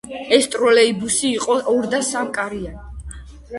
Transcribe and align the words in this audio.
ეს 0.37 0.45
ტროლეიბუსები 0.55 1.31
იყო 1.41 1.59
ორ 1.75 1.91
და 1.93 2.01
სამკარიანი. 2.11 3.25